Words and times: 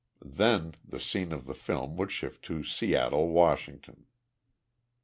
Then 0.25 0.73
the 0.83 0.99
scene 0.99 1.31
of 1.31 1.45
the 1.45 1.53
film 1.53 1.95
would 1.97 2.09
shift 2.09 2.43
to 2.45 2.63
Seattle, 2.63 3.27
Washington. 3.27 4.07